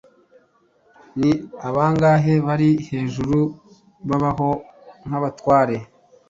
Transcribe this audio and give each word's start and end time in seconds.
Ni 1.19 1.31
bangahe 1.75 2.33
bari 2.45 2.69
hejuru 2.89 3.37
babaho 4.07 4.49
nk'abatware 5.05 5.75